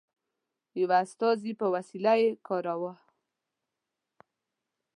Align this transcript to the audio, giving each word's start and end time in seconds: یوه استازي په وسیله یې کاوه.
یوه 0.81 0.97
استازي 1.05 1.51
په 1.59 1.65
وسیله 1.75 2.13
یې 2.21 2.29
کاوه. 2.47 2.93